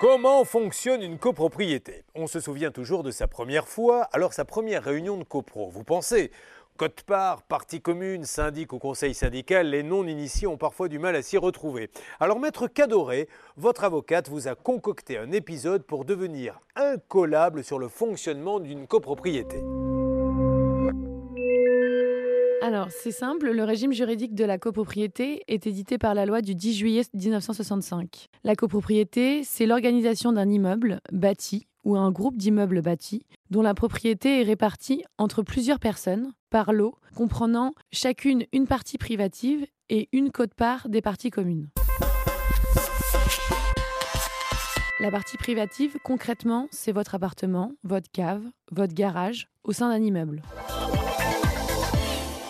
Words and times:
Comment 0.00 0.46
fonctionne 0.46 1.02
une 1.02 1.18
copropriété? 1.18 2.04
On 2.14 2.26
se 2.26 2.40
souvient 2.40 2.70
toujours 2.70 3.02
de 3.02 3.10
sa 3.10 3.28
première 3.28 3.68
fois, 3.68 4.04
alors 4.14 4.32
sa 4.32 4.46
première 4.46 4.82
réunion 4.82 5.18
de 5.18 5.24
copro. 5.24 5.68
Vous 5.68 5.84
pensez 5.84 6.30
Cote-part, 6.78 7.42
partie 7.42 7.82
commune, 7.82 8.24
syndic 8.24 8.72
ou 8.72 8.78
conseil 8.78 9.12
syndical, 9.12 9.68
les 9.68 9.82
non-initiés 9.82 10.46
ont 10.46 10.56
parfois 10.56 10.88
du 10.88 10.98
mal 10.98 11.16
à 11.16 11.20
s'y 11.20 11.36
retrouver. 11.36 11.90
Alors 12.18 12.40
Maître 12.40 12.66
Cadoré, 12.66 13.28
votre 13.58 13.84
avocate 13.84 14.30
vous 14.30 14.48
a 14.48 14.54
concocté 14.54 15.18
un 15.18 15.32
épisode 15.32 15.82
pour 15.82 16.06
devenir 16.06 16.60
incollable 16.76 17.62
sur 17.62 17.78
le 17.78 17.88
fonctionnement 17.88 18.58
d'une 18.58 18.86
copropriété. 18.86 19.62
Alors, 22.62 22.88
c'est 22.90 23.10
simple, 23.10 23.50
le 23.50 23.64
régime 23.64 23.92
juridique 23.92 24.34
de 24.34 24.44
la 24.44 24.58
copropriété 24.58 25.42
est 25.48 25.66
édité 25.66 25.96
par 25.96 26.12
la 26.12 26.26
loi 26.26 26.42
du 26.42 26.54
10 26.54 26.74
juillet 26.74 27.02
1965. 27.14 28.26
La 28.44 28.54
copropriété, 28.54 29.44
c'est 29.44 29.64
l'organisation 29.64 30.32
d'un 30.32 30.48
immeuble 30.50 31.00
bâti 31.10 31.66
ou 31.84 31.96
un 31.96 32.10
groupe 32.10 32.36
d'immeubles 32.36 32.82
bâtis 32.82 33.24
dont 33.48 33.62
la 33.62 33.72
propriété 33.72 34.40
est 34.40 34.44
répartie 34.44 35.02
entre 35.16 35.42
plusieurs 35.42 35.78
personnes 35.78 36.32
par 36.50 36.74
lot, 36.74 36.96
comprenant 37.14 37.72
chacune 37.92 38.44
une 38.52 38.66
partie 38.66 38.98
privative 38.98 39.66
et 39.88 40.10
une 40.12 40.30
cote-part 40.30 40.90
des 40.90 41.00
parties 41.00 41.30
communes. 41.30 41.68
La 45.00 45.10
partie 45.10 45.38
privative, 45.38 45.96
concrètement, 46.04 46.68
c'est 46.70 46.92
votre 46.92 47.14
appartement, 47.14 47.72
votre 47.84 48.10
cave, 48.12 48.42
votre 48.70 48.92
garage 48.92 49.48
au 49.64 49.72
sein 49.72 49.88
d'un 49.88 50.04
immeuble. 50.04 50.42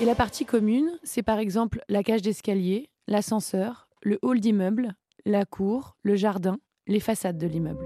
Et 0.01 0.07
la 0.07 0.15
partie 0.15 0.47
commune, 0.47 0.99
c'est 1.03 1.23
par 1.23 1.39
exemple 1.39 1.83
la 1.91 2.03
cage 2.03 2.23
d'escalier, 2.23 2.89
l'ascenseur, 3.07 3.87
le 4.03 4.19
hall 4.23 4.41
d'immeuble, 4.41 4.95
la 5.27 5.45
cour, 5.45 5.99
le 6.03 6.17
jardin, 6.17 6.59
les 6.87 7.01
façades 7.01 7.37
de 7.37 7.47
l'immeuble. 7.47 7.85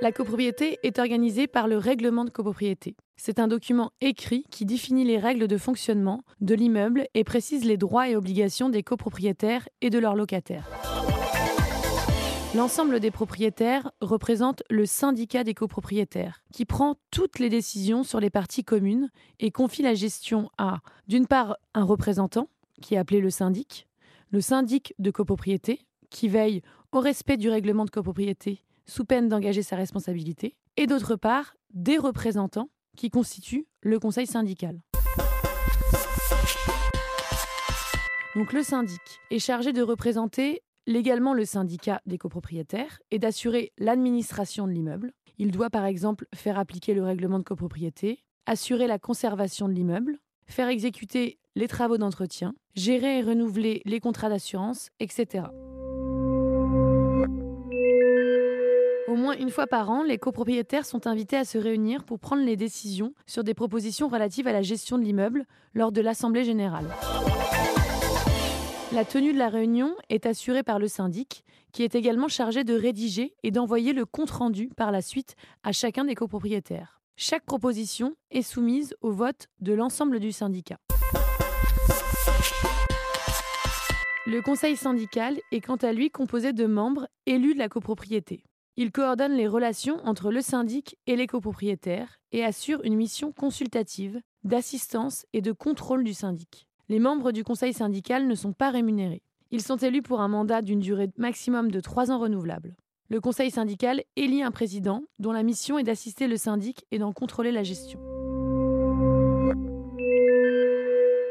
La 0.00 0.12
copropriété 0.12 0.78
est 0.82 0.98
organisée 0.98 1.46
par 1.46 1.68
le 1.68 1.76
règlement 1.76 2.24
de 2.24 2.30
copropriété. 2.30 2.96
C'est 3.16 3.38
un 3.38 3.48
document 3.48 3.90
écrit 4.00 4.44
qui 4.50 4.64
définit 4.64 5.04
les 5.04 5.18
règles 5.18 5.46
de 5.46 5.58
fonctionnement 5.58 6.22
de 6.40 6.54
l'immeuble 6.54 7.06
et 7.12 7.24
précise 7.24 7.66
les 7.66 7.76
droits 7.76 8.08
et 8.08 8.16
obligations 8.16 8.70
des 8.70 8.82
copropriétaires 8.82 9.68
et 9.82 9.90
de 9.90 9.98
leurs 9.98 10.16
locataires. 10.16 10.70
L'ensemble 12.56 13.00
des 13.00 13.10
propriétaires 13.10 13.90
représente 14.00 14.62
le 14.70 14.86
syndicat 14.86 15.44
des 15.44 15.52
copropriétaires, 15.52 16.42
qui 16.54 16.64
prend 16.64 16.96
toutes 17.10 17.38
les 17.38 17.50
décisions 17.50 18.02
sur 18.02 18.18
les 18.18 18.30
parties 18.30 18.64
communes 18.64 19.10
et 19.40 19.50
confie 19.50 19.82
la 19.82 19.92
gestion 19.92 20.48
à, 20.56 20.78
d'une 21.06 21.26
part, 21.26 21.58
un 21.74 21.84
représentant, 21.84 22.48
qui 22.80 22.94
est 22.94 22.96
appelé 22.96 23.20
le 23.20 23.28
syndic, 23.28 23.88
le 24.30 24.40
syndic 24.40 24.94
de 24.98 25.10
copropriété, 25.10 25.80
qui 26.08 26.28
veille 26.28 26.62
au 26.92 27.00
respect 27.00 27.36
du 27.36 27.50
règlement 27.50 27.84
de 27.84 27.90
copropriété 27.90 28.64
sous 28.86 29.04
peine 29.04 29.28
d'engager 29.28 29.62
sa 29.62 29.76
responsabilité, 29.76 30.56
et 30.78 30.86
d'autre 30.86 31.14
part, 31.14 31.56
des 31.74 31.98
représentants, 31.98 32.70
qui 32.96 33.10
constituent 33.10 33.66
le 33.82 33.98
conseil 33.98 34.26
syndical. 34.26 34.80
Donc 38.34 38.54
le 38.54 38.62
syndic 38.62 39.02
est 39.30 39.40
chargé 39.40 39.74
de 39.74 39.82
représenter 39.82 40.62
légalement 40.86 41.34
le 41.34 41.44
syndicat 41.44 42.00
des 42.06 42.18
copropriétaires 42.18 43.00
et 43.10 43.18
d'assurer 43.18 43.72
l'administration 43.78 44.66
de 44.66 44.72
l'immeuble. 44.72 45.12
Il 45.38 45.50
doit 45.50 45.70
par 45.70 45.84
exemple 45.84 46.26
faire 46.34 46.58
appliquer 46.58 46.94
le 46.94 47.02
règlement 47.02 47.38
de 47.38 47.44
copropriété, 47.44 48.22
assurer 48.46 48.86
la 48.86 48.98
conservation 48.98 49.68
de 49.68 49.74
l'immeuble, 49.74 50.18
faire 50.46 50.68
exécuter 50.68 51.38
les 51.56 51.68
travaux 51.68 51.98
d'entretien, 51.98 52.54
gérer 52.74 53.18
et 53.18 53.22
renouveler 53.22 53.82
les 53.84 54.00
contrats 54.00 54.28
d'assurance, 54.28 54.90
etc. 55.00 55.46
Au 59.08 59.14
moins 59.14 59.36
une 59.36 59.50
fois 59.50 59.66
par 59.66 59.90
an, 59.90 60.02
les 60.02 60.18
copropriétaires 60.18 60.84
sont 60.84 61.06
invités 61.06 61.36
à 61.36 61.44
se 61.44 61.58
réunir 61.58 62.04
pour 62.04 62.18
prendre 62.18 62.44
les 62.44 62.56
décisions 62.56 63.14
sur 63.26 63.44
des 63.44 63.54
propositions 63.54 64.08
relatives 64.08 64.46
à 64.46 64.52
la 64.52 64.62
gestion 64.62 64.98
de 64.98 65.04
l'immeuble 65.04 65.46
lors 65.74 65.92
de 65.92 66.00
l'Assemblée 66.00 66.44
générale. 66.44 66.86
La 68.92 69.04
tenue 69.04 69.32
de 69.32 69.38
la 69.38 69.48
réunion 69.48 69.96
est 70.08 70.26
assurée 70.26 70.62
par 70.62 70.78
le 70.78 70.86
syndic, 70.86 71.44
qui 71.72 71.82
est 71.82 71.96
également 71.96 72.28
chargé 72.28 72.62
de 72.62 72.72
rédiger 72.72 73.34
et 73.42 73.50
d'envoyer 73.50 73.92
le 73.92 74.06
compte-rendu 74.06 74.70
par 74.76 74.92
la 74.92 75.02
suite 75.02 75.34
à 75.64 75.72
chacun 75.72 76.04
des 76.04 76.14
copropriétaires. 76.14 77.00
Chaque 77.16 77.44
proposition 77.44 78.14
est 78.30 78.42
soumise 78.42 78.94
au 79.00 79.10
vote 79.10 79.48
de 79.58 79.72
l'ensemble 79.72 80.20
du 80.20 80.30
syndicat. 80.30 80.78
Le 84.24 84.40
conseil 84.40 84.76
syndical 84.76 85.40
est 85.50 85.60
quant 85.60 85.76
à 85.76 85.92
lui 85.92 86.10
composé 86.10 86.52
de 86.52 86.66
membres 86.66 87.08
élus 87.26 87.54
de 87.54 87.58
la 87.58 87.68
copropriété. 87.68 88.44
Il 88.76 88.92
coordonne 88.92 89.34
les 89.34 89.48
relations 89.48 89.98
entre 90.04 90.30
le 90.30 90.42
syndic 90.42 90.96
et 91.08 91.16
les 91.16 91.26
copropriétaires 91.26 92.20
et 92.30 92.44
assure 92.44 92.84
une 92.84 92.94
mission 92.94 93.32
consultative, 93.32 94.20
d'assistance 94.44 95.26
et 95.32 95.40
de 95.40 95.50
contrôle 95.50 96.04
du 96.04 96.14
syndic 96.14 96.68
les 96.88 96.98
membres 96.98 97.32
du 97.32 97.44
conseil 97.44 97.72
syndical 97.72 98.26
ne 98.26 98.34
sont 98.34 98.52
pas 98.52 98.70
rémunérés. 98.70 99.22
Ils 99.50 99.62
sont 99.62 99.76
élus 99.76 100.02
pour 100.02 100.20
un 100.20 100.28
mandat 100.28 100.62
d'une 100.62 100.80
durée 100.80 101.10
maximum 101.16 101.70
de 101.70 101.80
trois 101.80 102.10
ans 102.10 102.18
renouvelable. 102.18 102.74
Le 103.08 103.20
conseil 103.20 103.50
syndical 103.50 104.02
élit 104.16 104.42
un 104.42 104.50
président 104.50 105.02
dont 105.18 105.32
la 105.32 105.42
mission 105.42 105.78
est 105.78 105.84
d'assister 105.84 106.26
le 106.26 106.36
syndic 106.36 106.84
et 106.90 106.98
d'en 106.98 107.12
contrôler 107.12 107.52
la 107.52 107.62
gestion. 107.62 108.00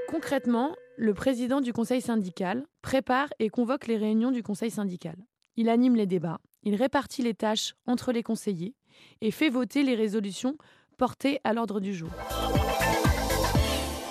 Concrètement, 0.09 0.73
le 0.97 1.13
président 1.13 1.59
du 1.59 1.73
conseil 1.73 1.99
syndical 1.99 2.65
prépare 2.81 3.27
et 3.39 3.49
convoque 3.49 3.87
les 3.87 3.97
réunions 3.97 4.31
du 4.31 4.43
conseil 4.43 4.71
syndical. 4.71 5.15
Il 5.57 5.67
anime 5.67 5.95
les 5.95 6.05
débats, 6.05 6.39
il 6.63 6.75
répartit 6.75 7.21
les 7.21 7.33
tâches 7.33 7.75
entre 7.85 8.13
les 8.13 8.23
conseillers 8.23 8.73
et 9.19 9.31
fait 9.31 9.49
voter 9.49 9.83
les 9.83 9.95
résolutions 9.95 10.55
portées 10.97 11.41
à 11.43 11.53
l'ordre 11.53 11.81
du 11.81 11.93
jour. 11.93 12.09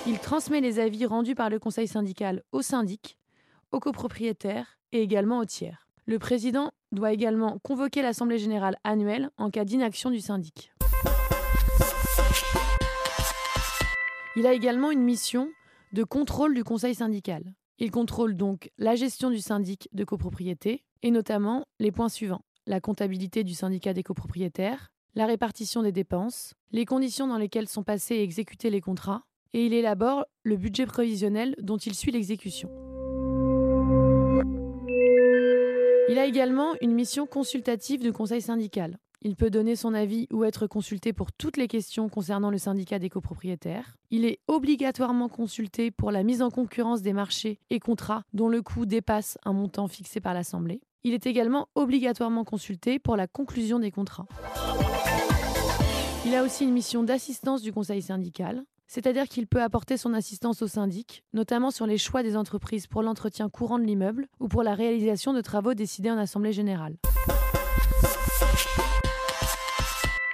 Il 0.07 0.19
transmet 0.19 0.61
les 0.61 0.79
avis 0.79 1.05
rendus 1.05 1.35
par 1.35 1.49
le 1.49 1.59
conseil 1.59 1.87
syndical 1.87 2.43
au 2.51 2.61
syndic, 2.61 3.17
aux 3.71 3.79
copropriétaires 3.79 4.77
et 4.91 5.01
également 5.01 5.39
aux 5.39 5.45
tiers. 5.45 5.87
Le 6.05 6.19
président 6.19 6.71
doit 6.91 7.11
également 7.11 7.57
convoquer 7.59 8.01
l'assemblée 8.01 8.37
générale 8.37 8.77
annuelle 8.83 9.31
en 9.37 9.49
cas 9.49 9.65
d'inaction 9.65 10.11
du 10.11 10.21
syndic. 10.21 10.71
Il 14.35 14.45
a 14.45 14.53
également 14.53 14.91
une 14.91 15.03
mission 15.03 15.49
de 15.93 16.03
contrôle 16.03 16.53
du 16.53 16.63
conseil 16.63 16.93
syndical. 16.93 17.55
Il 17.79 17.89
contrôle 17.89 18.35
donc 18.35 18.69
la 18.77 18.95
gestion 18.95 19.31
du 19.31 19.39
syndic 19.39 19.89
de 19.93 20.03
copropriété 20.03 20.83
et 21.01 21.11
notamment 21.11 21.65
les 21.79 21.91
points 21.91 22.09
suivants 22.09 22.41
la 22.67 22.81
comptabilité 22.81 23.43
du 23.43 23.53
syndicat 23.53 23.93
des 23.93 24.03
copropriétaires, 24.03 24.91
la 25.13 25.25
répartition 25.25 25.83
des 25.83 25.91
dépenses, 25.91 26.53
les 26.71 26.85
conditions 26.85 27.27
dans 27.27 27.37
lesquelles 27.37 27.69
sont 27.69 27.83
passés 27.83 28.15
et 28.15 28.23
exécutés 28.23 28.69
les 28.69 28.81
contrats, 28.81 29.23
et 29.55 29.67
il 29.67 29.73
élabore 29.73 30.25
le 30.43 30.57
budget 30.57 30.85
prévisionnel 30.85 31.55
dont 31.61 31.77
il 31.77 31.95
suit 31.95 32.11
l'exécution. 32.11 32.69
Il 36.09 36.19
a 36.19 36.25
également 36.25 36.73
une 36.81 36.91
mission 36.91 37.25
consultative 37.25 38.01
du 38.01 38.11
conseil 38.11 38.41
syndical. 38.41 38.97
Il 39.21 39.37
peut 39.37 39.49
donner 39.49 39.77
son 39.77 39.93
avis 39.93 40.27
ou 40.29 40.43
être 40.43 40.67
consulté 40.67 41.13
pour 41.13 41.31
toutes 41.31 41.55
les 41.55 41.69
questions 41.69 42.09
concernant 42.09 42.51
le 42.51 42.57
syndicat 42.57 42.99
des 42.99 43.09
copropriétaires. 43.09 43.95
Il 44.11 44.25
est 44.25 44.39
obligatoirement 44.49 45.29
consulté 45.29 45.89
pour 45.89 46.11
la 46.11 46.23
mise 46.23 46.41
en 46.41 46.51
concurrence 46.51 47.01
des 47.01 47.13
marchés 47.13 47.57
et 47.69 47.79
contrats 47.79 48.23
dont 48.33 48.49
le 48.49 48.61
coût 48.61 48.85
dépasse 48.85 49.37
un 49.45 49.53
montant 49.53 49.87
fixé 49.87 50.19
par 50.19 50.33
l'Assemblée. 50.33 50.81
Il 51.05 51.13
est 51.13 51.27
également 51.27 51.69
obligatoirement 51.75 52.43
consulté 52.43 52.99
pour 52.99 53.15
la 53.15 53.27
conclusion 53.27 53.79
des 53.79 53.91
contrats. 53.91 54.27
Il 56.25 56.35
a 56.35 56.43
aussi 56.43 56.65
une 56.65 56.73
mission 56.73 57.03
d'assistance 57.03 57.61
du 57.61 57.71
conseil 57.71 58.01
syndical 58.01 58.65
c'est-à-dire 58.87 59.27
qu'il 59.27 59.47
peut 59.47 59.61
apporter 59.61 59.97
son 59.97 60.13
assistance 60.13 60.61
au 60.61 60.67
syndic, 60.67 61.23
notamment 61.33 61.71
sur 61.71 61.87
les 61.87 61.97
choix 61.97 62.23
des 62.23 62.37
entreprises 62.37 62.87
pour 62.87 63.01
l'entretien 63.01 63.49
courant 63.49 63.79
de 63.79 63.83
l'immeuble 63.83 64.27
ou 64.39 64.47
pour 64.47 64.63
la 64.63 64.75
réalisation 64.75 65.33
de 65.33 65.41
travaux 65.41 65.73
décidés 65.73 66.11
en 66.11 66.17
Assemblée 66.17 66.53
générale. 66.53 66.97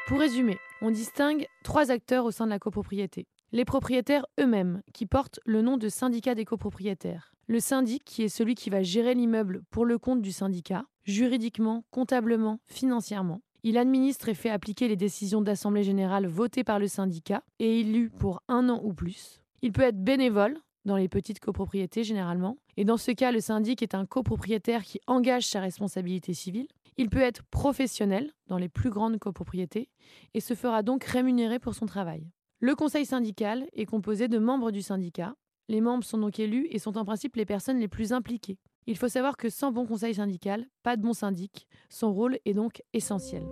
Pour 0.07 0.19
résumer, 0.19 0.57
on 0.81 0.91
distingue 0.91 1.47
trois 1.63 1.89
acteurs 1.89 2.25
au 2.25 2.31
sein 2.31 2.45
de 2.45 2.49
la 2.49 2.59
copropriété. 2.59 3.27
Les 3.53 3.65
propriétaires 3.65 4.25
eux-mêmes, 4.39 4.81
qui 4.93 5.05
portent 5.05 5.39
le 5.45 5.61
nom 5.61 5.77
de 5.77 5.89
syndicat 5.89 6.35
des 6.35 6.45
copropriétaires. 6.45 7.33
Le 7.47 7.59
syndic, 7.59 8.03
qui 8.03 8.23
est 8.23 8.29
celui 8.29 8.55
qui 8.55 8.69
va 8.69 8.81
gérer 8.81 9.13
l'immeuble 9.13 9.61
pour 9.71 9.85
le 9.85 9.97
compte 9.97 10.21
du 10.21 10.31
syndicat, 10.31 10.85
juridiquement, 11.03 11.83
comptablement, 11.91 12.59
financièrement. 12.67 13.41
Il 13.63 13.77
administre 13.77 14.27
et 14.29 14.33
fait 14.33 14.49
appliquer 14.49 14.87
les 14.87 14.95
décisions 14.95 15.41
d'assemblée 15.41 15.83
générale 15.83 16.25
votées 16.25 16.63
par 16.63 16.79
le 16.79 16.87
syndicat 16.87 17.43
et 17.59 17.81
élu 17.81 18.09
pour 18.09 18.41
un 18.47 18.69
an 18.69 18.81
ou 18.83 18.93
plus. 18.93 19.41
Il 19.61 19.71
peut 19.71 19.83
être 19.83 20.03
bénévole, 20.03 20.57
dans 20.85 20.95
les 20.95 21.07
petites 21.07 21.39
copropriétés 21.39 22.03
généralement, 22.03 22.57
et 22.75 22.85
dans 22.85 22.97
ce 22.97 23.11
cas, 23.11 23.31
le 23.31 23.39
syndic 23.39 23.83
est 23.83 23.93
un 23.93 24.07
copropriétaire 24.07 24.83
qui 24.83 24.99
engage 25.05 25.45
sa 25.45 25.59
responsabilité 25.59 26.33
civile. 26.33 26.67
Il 26.97 27.09
peut 27.09 27.21
être 27.21 27.43
professionnel 27.51 28.31
dans 28.47 28.57
les 28.57 28.69
plus 28.69 28.89
grandes 28.89 29.19
copropriétés 29.19 29.89
et 30.33 30.39
se 30.39 30.55
fera 30.55 30.81
donc 30.81 31.03
rémunérer 31.03 31.59
pour 31.59 31.75
son 31.75 31.85
travail. 31.85 32.27
Le 32.59 32.75
conseil 32.75 33.05
syndical 33.05 33.67
est 33.73 33.85
composé 33.85 34.27
de 34.27 34.39
membres 34.39 34.71
du 34.71 34.81
syndicat. 34.81 35.35
Les 35.69 35.81
membres 35.81 36.03
sont 36.03 36.17
donc 36.17 36.39
élus 36.39 36.67
et 36.71 36.79
sont 36.79 36.97
en 36.97 37.05
principe 37.05 37.35
les 37.35 37.45
personnes 37.45 37.79
les 37.79 37.87
plus 37.87 38.11
impliquées. 38.11 38.57
Il 38.87 38.97
faut 38.97 39.09
savoir 39.09 39.37
que 39.37 39.49
sans 39.49 39.71
bon 39.71 39.85
conseil 39.85 40.15
syndical, 40.15 40.65
pas 40.83 40.97
de 40.97 41.01
bon 41.01 41.13
syndic. 41.13 41.67
Son 41.89 42.13
rôle 42.13 42.39
est 42.45 42.53
donc 42.53 42.81
essentiel. 42.93 43.43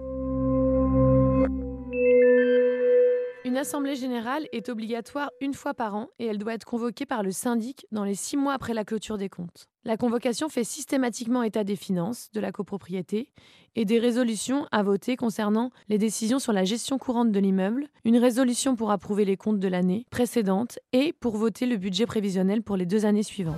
Une 3.46 3.58
assemblée 3.58 3.96
générale 3.96 4.48
est 4.52 4.70
obligatoire 4.70 5.32
une 5.42 5.54
fois 5.54 5.74
par 5.74 5.96
an 5.96 6.10
et 6.20 6.26
elle 6.26 6.38
doit 6.38 6.54
être 6.54 6.66
convoquée 6.66 7.06
par 7.06 7.24
le 7.24 7.32
syndic 7.32 7.88
dans 7.92 8.04
les 8.04 8.14
six 8.14 8.38
mois 8.38 8.54
après 8.54 8.74
la 8.74 8.84
clôture 8.84 9.18
des 9.18 9.30
comptes. 9.30 9.70
La 9.86 9.98
convocation 9.98 10.50
fait 10.50 10.64
systématiquement 10.64 11.42
état 11.42 11.64
des 11.64 11.76
finances, 11.76 12.30
de 12.34 12.42
la 12.42 12.52
copropriété 12.52 13.32
et 13.76 13.86
des 13.86 13.98
résolutions 13.98 14.68
à 14.72 14.84
voter 14.84 15.16
concernant 15.16 15.72
les 15.88 15.98
décisions 15.98 16.38
sur 16.38 16.54
la 16.54 16.64
gestion 16.64 16.98
courante 16.98 17.32
de 17.32 17.40
l'immeuble, 17.40 17.88
une 18.04 18.18
résolution 18.18 18.76
pour 18.76 18.92
approuver 18.92 19.26
les 19.26 19.38
comptes 19.38 19.60
de 19.60 19.68
l'année 19.68 20.06
précédente 20.12 20.78
et 20.92 21.14
pour 21.14 21.38
voter 21.38 21.66
le 21.66 21.78
budget 21.78 22.06
prévisionnel 22.06 22.62
pour 22.62 22.78
les 22.78 22.86
deux 22.86 23.06
années 23.06 23.24
suivantes. 23.24 23.58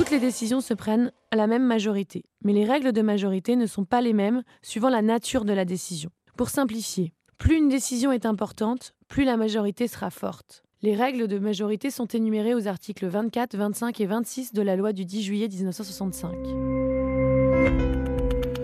Toutes 0.00 0.10
les 0.10 0.18
décisions 0.18 0.62
se 0.62 0.72
prennent 0.72 1.12
à 1.30 1.36
la 1.36 1.46
même 1.46 1.66
majorité, 1.66 2.24
mais 2.42 2.54
les 2.54 2.64
règles 2.64 2.92
de 2.92 3.02
majorité 3.02 3.54
ne 3.54 3.66
sont 3.66 3.84
pas 3.84 4.00
les 4.00 4.14
mêmes 4.14 4.42
suivant 4.62 4.88
la 4.88 5.02
nature 5.02 5.44
de 5.44 5.52
la 5.52 5.66
décision. 5.66 6.08
Pour 6.38 6.48
simplifier, 6.48 7.12
plus 7.36 7.58
une 7.58 7.68
décision 7.68 8.10
est 8.10 8.24
importante, 8.24 8.94
plus 9.08 9.24
la 9.24 9.36
majorité 9.36 9.88
sera 9.88 10.08
forte. 10.08 10.62
Les 10.80 10.94
règles 10.94 11.28
de 11.28 11.38
majorité 11.38 11.90
sont 11.90 12.06
énumérées 12.06 12.54
aux 12.54 12.66
articles 12.66 13.06
24, 13.06 13.54
25 13.58 14.00
et 14.00 14.06
26 14.06 14.54
de 14.54 14.62
la 14.62 14.74
loi 14.74 14.94
du 14.94 15.04
10 15.04 15.22
juillet 15.22 15.48
1965. 15.48 16.32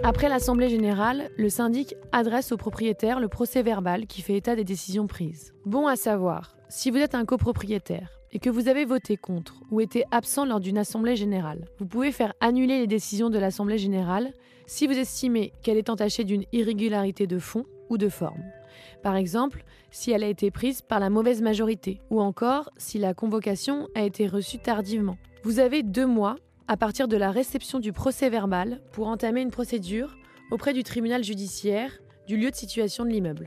Après 0.05 0.31
l'Assemblée 0.31 0.71
générale, 0.71 1.29
le 1.37 1.51
syndic 1.51 1.97
adresse 2.13 2.51
au 2.51 2.57
propriétaire 2.57 3.21
le 3.21 3.29
procès 3.29 3.63
verbal 3.63 4.07
qui 4.07 4.23
fait 4.23 4.39
état 4.39 4.57
des 4.57 4.65
décisions 4.65 5.07
prises. 5.07 5.53
Bon 5.67 5.87
à 5.87 5.97
savoir, 5.97 6.57
si 6.71 6.91
vous 6.91 6.97
êtes 6.97 7.15
un 7.15 7.27
copropriétaire 7.27 8.09
et 8.37 8.39
que 8.39 8.51
vous 8.51 8.69
avez 8.69 8.85
voté 8.85 9.17
contre 9.17 9.55
ou 9.71 9.81
été 9.81 10.05
absent 10.11 10.45
lors 10.45 10.61
d'une 10.61 10.77
Assemblée 10.77 11.17
générale, 11.17 11.65
vous 11.79 11.87
pouvez 11.87 12.13
faire 12.13 12.35
annuler 12.43 12.79
les 12.81 12.87
décisions 12.87 13.31
de 13.31 13.39
l'Assemblée 13.39 13.79
générale 13.79 14.35
si 14.67 14.87
vous 14.87 14.93
estimez 14.93 15.55
qu'elle 15.63 15.79
est 15.79 15.89
entachée 15.89 16.23
d'une 16.23 16.45
irrégularité 16.53 17.27
de 17.27 17.39
fond 17.39 17.65
ou 17.89 17.97
de 17.97 18.11
forme. 18.11 18.45
Par 19.03 19.17
exemple, 19.17 19.65
si 19.91 20.11
elle 20.11 20.23
a 20.23 20.29
été 20.29 20.51
prise 20.51 20.83
par 20.83 21.01
la 21.01 21.09
mauvaise 21.09 21.41
majorité, 21.41 22.03
ou 22.11 22.21
encore 22.21 22.69
si 22.77 22.99
la 22.99 23.15
convocation 23.15 23.89
a 23.95 24.03
été 24.03 24.27
reçue 24.27 24.59
tardivement. 24.59 25.17
Vous 25.43 25.59
avez 25.59 25.83
deux 25.83 26.07
mois 26.07 26.37
à 26.69 26.77
partir 26.77 27.09
de 27.09 27.17
la 27.17 27.31
réception 27.31 27.79
du 27.79 27.95
procès 27.95 28.29
verbal 28.29 28.83
pour 28.93 29.07
entamer 29.07 29.41
une 29.41 29.51
procédure 29.51 30.15
auprès 30.51 30.75
du 30.75 30.83
tribunal 30.83 31.25
judiciaire 31.25 31.91
du 32.29 32.37
lieu 32.37 32.51
de 32.51 32.57
situation 32.57 33.07
de 33.07 33.09
l'immeuble. 33.09 33.47